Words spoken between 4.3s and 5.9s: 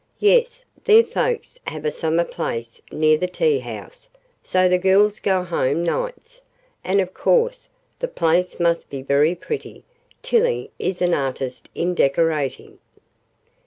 so the girls go home